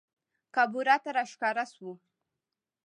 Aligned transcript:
کابورا 0.55 0.95
ته 1.03 1.09
راښکاره 1.17 1.65
سوو 1.73 1.93